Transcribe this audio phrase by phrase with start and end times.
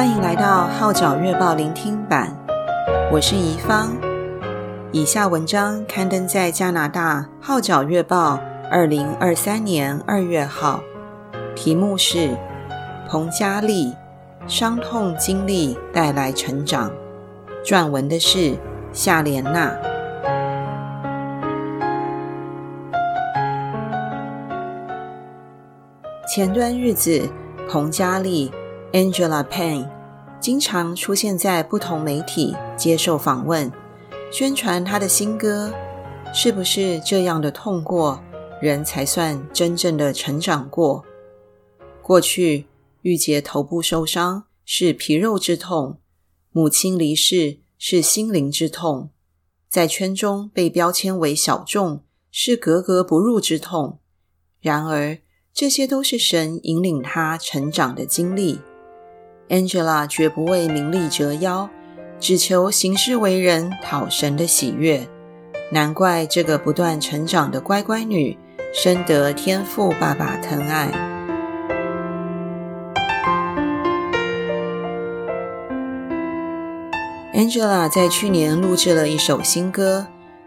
[0.00, 2.34] 欢迎来到《号角月报》聆听版，
[3.12, 3.94] 我是怡芳。
[4.92, 8.36] 以下文章刊登在加拿大《号角月报》
[8.70, 10.80] 二零二三年二月号，
[11.54, 12.34] 题目是
[13.06, 13.94] “彭佳丽：
[14.46, 16.90] 伤痛经历带来成长”，
[17.62, 18.56] 撰文的是
[18.94, 19.70] 夏莲娜。
[26.26, 27.28] 前段日子，
[27.68, 28.50] 彭佳丽。
[28.92, 29.88] Angela Payne
[30.40, 33.70] 经常出现在不同媒体接受访问，
[34.32, 35.72] 宣传她的新歌。
[36.32, 38.22] 是不是这样的痛过，
[38.60, 41.04] 人才算真正的成长过？
[42.02, 42.66] 过去
[43.02, 45.98] 郁结头部受伤是皮肉之痛，
[46.50, 49.10] 母亲离世是心灵之痛，
[49.68, 53.98] 在圈中被标签为小众是格格不入之痛。
[54.60, 55.18] 然而，
[55.52, 58.60] 这些都是神引领她成长的经历。
[59.50, 61.68] Angela 绝不为名利折腰，
[62.20, 65.08] 只求行事为人讨神的喜悦。
[65.72, 68.38] 难怪这个不断成长的乖乖女，
[68.72, 70.88] 深得天父爸爸疼爱。
[77.34, 80.06] Angela 在去年录制了一首新歌，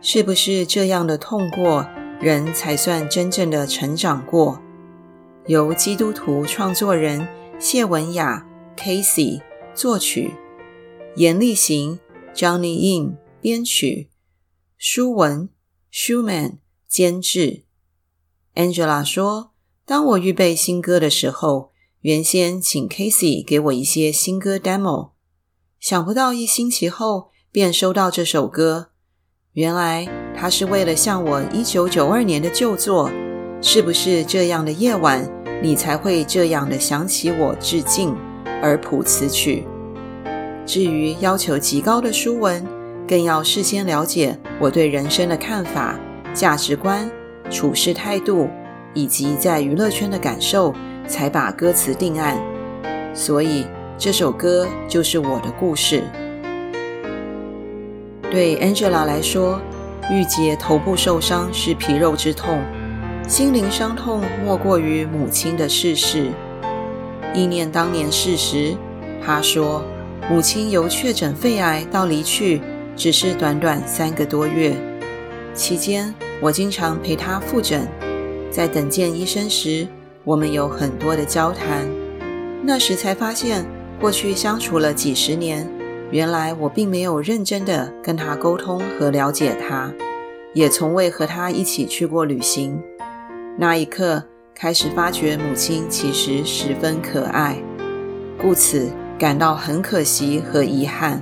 [0.00, 1.84] 是不是这样的痛过，
[2.20, 4.60] 人才算真正的成长过？
[5.46, 7.26] 由基督徒创作人
[7.58, 8.44] 谢文雅。
[8.76, 9.40] Casey
[9.74, 10.34] 作曲，
[11.16, 11.98] 严立行
[12.34, 14.10] Johnny In 编曲，
[14.76, 15.48] 舒文
[15.92, 16.58] Schumann
[16.88, 17.64] 监制。
[18.54, 19.52] Angela 说
[19.86, 25.10] ：“当我预备新歌的时候，原先请 Casey 给我一些新歌 demo，
[25.80, 28.90] 想不到一星期后便收到这首歌。
[29.52, 33.08] 原来他是为了向我一九九二年的旧作
[33.62, 35.30] 《是不是这样的夜晚，
[35.62, 38.14] 你才会这样的想起我》致敬。”
[38.64, 39.66] 而谱词曲。
[40.64, 42.66] 至于要求极高的书文，
[43.06, 46.00] 更要事先了解我对人生的看法、
[46.32, 47.06] 价值观、
[47.50, 48.48] 处事态度，
[48.94, 50.74] 以及在娱乐圈的感受，
[51.06, 52.38] 才把歌词定案。
[53.12, 53.66] 所以
[53.98, 56.02] 这首歌就是我的故事。
[58.30, 59.60] 对 Angela 来说，
[60.10, 62.58] 郁结头部受伤是皮肉之痛，
[63.28, 66.30] 心灵伤痛莫过于母亲的逝世。
[67.34, 68.76] 忆念当年事时，
[69.24, 69.84] 他说
[70.30, 72.60] ：“母亲由确诊肺癌到离去，
[72.96, 74.72] 只是短短三个多月。
[75.52, 77.88] 期间，我经常陪她复诊，
[78.50, 79.86] 在等见医生时，
[80.22, 81.88] 我们有很多的交谈。
[82.62, 83.66] 那时才发现，
[84.00, 85.68] 过去相处了几十年，
[86.10, 89.92] 原来我并没有认真的跟她沟通和了解她，
[90.52, 92.80] 也从未和她一起去过旅行。
[93.58, 94.22] 那一刻。”
[94.56, 97.60] 开始发觉母亲其实十分可爱，
[98.40, 98.88] 故此
[99.18, 101.20] 感到很可惜和遗憾。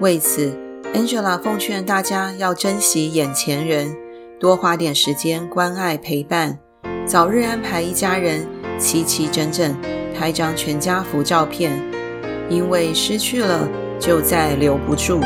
[0.00, 0.54] 为此
[0.94, 3.96] ，Angela 奉劝大家要珍惜眼前人，
[4.38, 6.58] 多花点时间关爱陪伴，
[7.06, 8.46] 早日安排一家人
[8.78, 9.74] 齐齐整整
[10.14, 11.72] 拍张全家福照片，
[12.50, 13.66] 因为失去了
[13.98, 15.20] 就再留不住。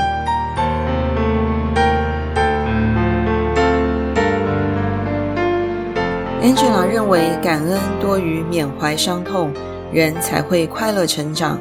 [6.45, 9.51] Angela 认为，感恩多于缅怀伤痛，
[9.91, 11.59] 人才会快乐成长。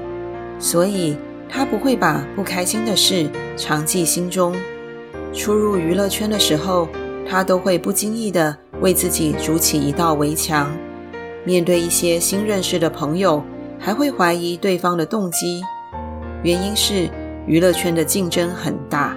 [0.60, 1.16] 所以，
[1.48, 4.54] 她不会把不开心的事常记心中。
[5.32, 6.90] 初入娱乐圈的时候，
[7.26, 10.70] 她都会不经意地为自己筑起一道围墙。
[11.46, 13.42] 面对一些新认识的朋友，
[13.80, 15.62] 还会怀疑对方的动机。
[16.44, 17.10] 原因是
[17.48, 19.16] 娱乐圈的竞争很大，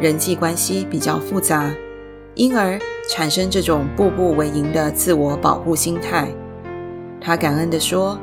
[0.00, 1.70] 人际关系比较复杂。
[2.34, 6.34] 因而产生这种步步为营的自我保护心态。
[7.20, 8.18] 他感恩地说：“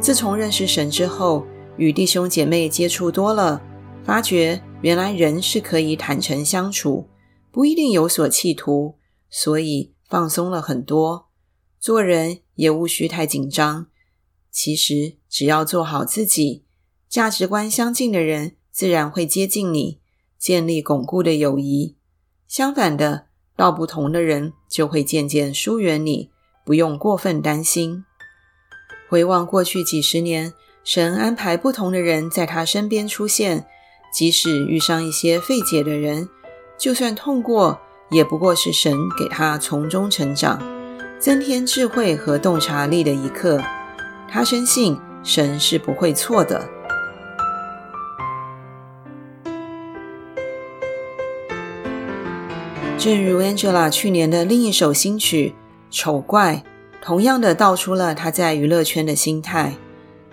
[0.00, 3.62] 自从认识神之后，与弟兄姐妹接触多了，
[4.02, 7.08] 发觉原来人是可以坦诚相处，
[7.52, 8.96] 不一定有所企图，
[9.30, 11.28] 所以放松了很多。
[11.78, 13.86] 做人也无需太紧张。
[14.50, 16.64] 其实只要做好自己，
[17.08, 20.00] 价值观相近的人自然会接近你，
[20.38, 21.96] 建立巩固的友谊。
[22.48, 26.30] 相反的。”道不同的人就会渐渐疏远你，
[26.64, 28.04] 不用过分担心。
[29.08, 30.52] 回望过去几十年，
[30.82, 33.66] 神安排不同的人在他身边出现，
[34.12, 36.28] 即使遇上一些费解的人，
[36.76, 37.80] 就算痛过，
[38.10, 40.60] 也不过是神给他从中成长、
[41.20, 43.62] 增添智慧和洞察力的一刻。
[44.28, 46.68] 他深信神是不会错的。
[53.04, 55.52] 正如 Angela 去年的另一首新曲
[55.94, 56.64] 《丑怪》，
[57.02, 59.74] 同样的道出了她在娱乐圈的心态。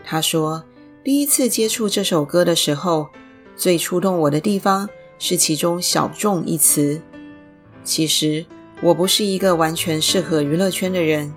[0.06, 0.64] 她说
[1.04, 3.10] ：“第一次接触这首歌的时候，
[3.58, 4.88] 最触动我的地方
[5.20, 7.02] 是其中“小众”一词。
[7.84, 8.46] 其实
[8.82, 11.34] 我不是一个完全适合娱乐圈的人，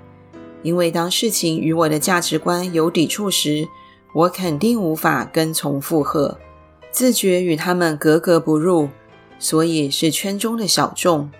[0.62, 3.66] 因为当事情与我的价值观有抵触时，
[4.12, 6.38] 我肯定无法跟从附和，
[6.92, 8.88] 自觉与他们格格不入，
[9.38, 11.30] 所以是圈中的小众。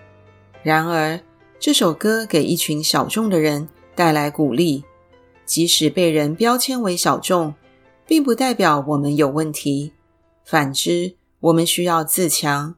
[0.63, 1.19] 然而，
[1.59, 4.83] 这首歌给一群小众的人带来鼓励，
[5.45, 7.53] 即使被人标签为小众，
[8.05, 9.93] 并不代表我们有问题。
[10.43, 12.75] 反之，我们需要自强，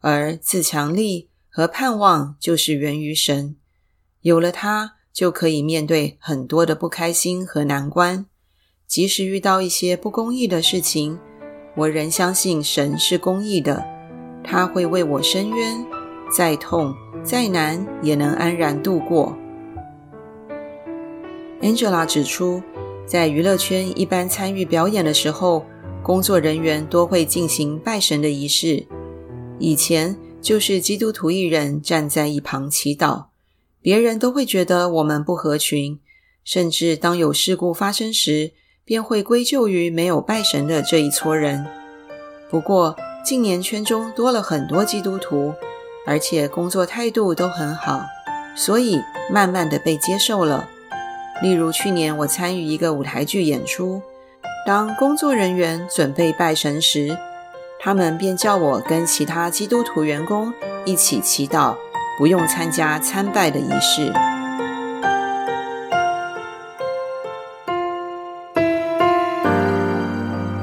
[0.00, 3.56] 而自强力和盼望就是源于神。
[4.20, 8.26] 有了它，就可以面对很多的不开心和难关。
[8.86, 11.18] 即使遇到一些不公义的事情，
[11.76, 13.84] 我仍相信神是公义的，
[14.46, 15.84] 他会为我伸冤，
[16.30, 16.94] 再痛
[17.24, 19.36] 再难也能安然度过。
[21.60, 22.62] Angela 指出，
[23.06, 25.64] 在娱乐圈一般参与表演的时候，
[26.02, 28.86] 工作人员多会进行拜神的仪式。
[29.58, 33.24] 以前就是基督徒一人站在一旁祈祷，
[33.80, 35.98] 别人都会觉得我们不合群，
[36.44, 38.52] 甚至当有事故发生时，
[38.84, 41.66] 便会归咎于没有拜神的这一撮人。
[42.50, 42.94] 不过
[43.26, 45.52] 近年圈中多了很多基督徒，
[46.06, 48.02] 而且工作态度都很好，
[48.54, 50.68] 所以慢慢的被接受了。
[51.42, 54.00] 例如去年我参与一个舞台剧演出。
[54.64, 57.18] 当工作人员准备拜神时，
[57.80, 61.74] 他们便叫我跟其他基督徒员工一起祈祷，
[62.16, 64.12] 不用参加参拜的仪式。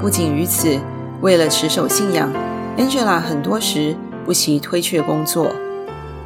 [0.01, 0.79] 不仅于此，
[1.19, 2.31] 为了持守信仰
[2.77, 5.53] ，Angela 很多时不惜推却工作。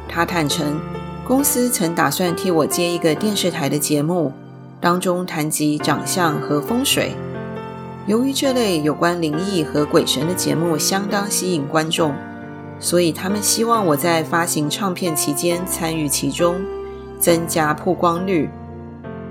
[0.08, 0.80] 她坦诚，
[1.26, 4.32] 公司曾打算替我接一个电视台的节目，
[4.80, 7.12] 当中谈及长相和风水。
[8.06, 12.14] 由于这类有关灵异和鬼神的节目相当吸引观众，
[12.80, 16.56] 所以他们希望我在发行唱片期间参与其中，
[17.18, 18.48] 增加曝光率。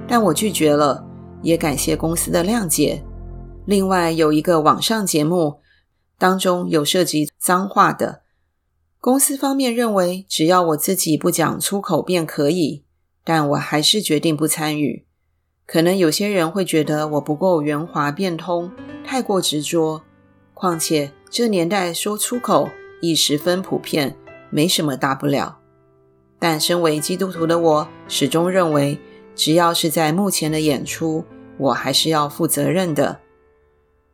[0.08, 1.04] 但我拒绝了，
[1.42, 3.04] 也感谢公司的谅解。
[3.66, 5.56] 另外有一个网上节目，
[6.18, 8.22] 当中有涉及脏话的，
[9.00, 12.84] 公司方面认为只要我自己不讲粗口便可以，
[13.24, 15.06] 但我还是决定不参与。
[15.66, 18.72] 可能有些人会觉得我不够圆滑变通，
[19.06, 20.02] 太过执着。
[20.54, 22.69] 况且这年代说粗口
[23.02, 24.16] 已十分普遍，
[24.50, 25.60] 没什么大不了。
[26.40, 28.98] 但身为基督徒的我，始终认为，
[29.36, 31.25] 只要是在幕前的演出，
[31.58, 33.19] 我还是要负责任的。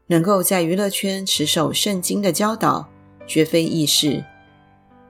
[0.07, 2.88] 能够在娱乐圈持守圣经的教导，
[3.25, 4.23] 绝非易事。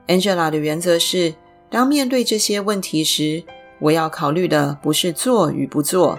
[0.06, 1.34] Angela 的原则是，
[1.70, 3.42] 当面对这些问题时，
[3.80, 6.18] 我要考虑的不是做与不做。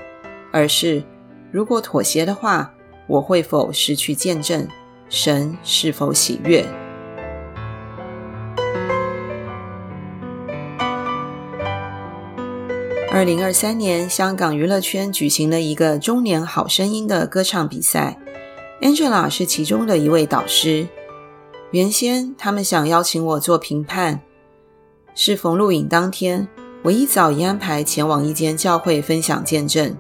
[0.52, 1.04] 而是，
[1.52, 2.74] 如果妥协的话，
[3.08, 4.68] 我会否失去见证？
[5.08, 6.66] 神是否喜悦？
[13.12, 18.18] 二零二三年，香港娱乐圈举行了一个中年好声音的歌唱比赛
[18.82, 20.88] ，Angela 是其中的一位导师。
[21.72, 24.22] 原先他们想邀请我做评判，
[25.14, 26.48] 适逢录影当天，
[26.84, 29.98] 我一早已安排前往一间教会分享见证。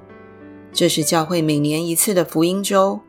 [0.72, 3.00] 这是教会每年一次的福音周。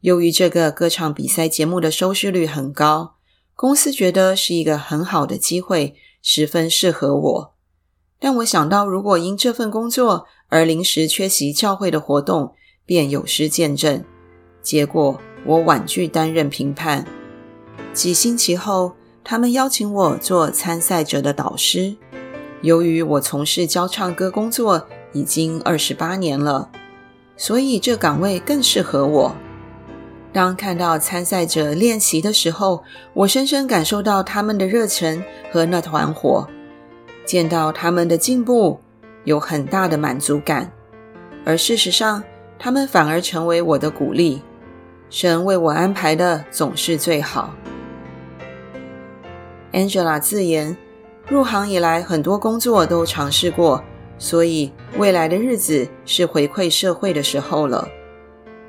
[0.00, 3.16] 由于这个歌唱比赛节目的收视率很高，
[3.54, 7.54] 公司觉得是一个很好的机会，十分适合我。
[8.18, 12.54] 但我想到，如果因这份工作而临时缺席教会的活动，
[12.86, 14.02] 便有失见证。
[14.62, 17.04] 结果我婉拒担任评判。
[17.92, 18.92] 几星期后，
[19.24, 21.96] 他们邀请我做参赛者的导师。
[22.62, 26.70] 由于我从事教唱歌工作已经二十八年了。
[27.36, 29.34] 所以这岗位更适合我。
[30.30, 36.46] 当看到参赛者练习的时候，我深深感受到他们的热忱和那团火，
[37.24, 38.78] 见到他们的进步，
[39.24, 40.70] 有很大的满足感。
[41.46, 42.22] 而事实上，
[42.58, 44.42] 他们反而成为我的鼓励。
[45.10, 47.52] 神为我安排的总是最好。
[49.72, 50.76] Angela 自言，
[51.28, 53.82] 入行以来很多工作都尝试过。
[54.18, 57.88] 所以，未来的日子是回馈社会的时候了。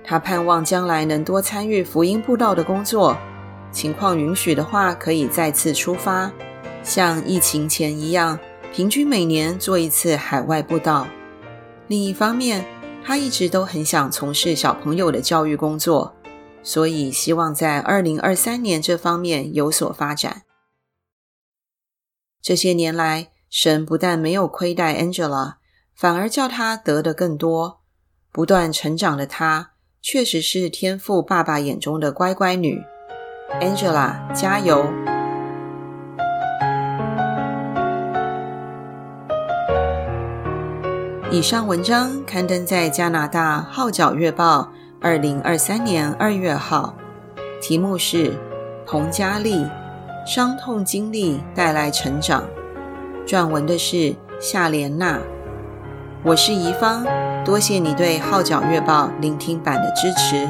[0.02, 3.18] 他盼望将来能多参与福音布道的工作，
[3.70, 6.32] 情况允许的话，可以再次出发，
[6.84, 8.40] 像疫情前一样，
[8.74, 11.06] 平均每年做一次海外布道。
[11.88, 12.64] 另一方面，
[13.04, 16.14] 他一直都很想从事小朋友的教育工作，
[16.64, 20.44] 所以希望在二零二三年这方面有所发展。
[22.42, 25.56] 这些年来，神不但没有亏待 Angela，
[25.96, 27.82] 反而叫她得的更多。
[28.32, 32.82] 不断成长的她，确实是天赋爸爸眼中的乖乖女。
[33.60, 34.86] Angela，加油！
[41.30, 44.72] 以上文章刊登在加拿大《号角月报》
[45.04, 46.94] 二零二三年二月号，
[47.60, 48.38] 题目是
[48.86, 49.66] “彭佳丽，
[50.28, 52.44] 伤痛经历带来成长”，
[53.26, 55.20] 撰文的是夏莲娜。
[56.24, 57.04] 我是怡芳，
[57.44, 60.48] 多谢你对《号角月报》聆听版的支持。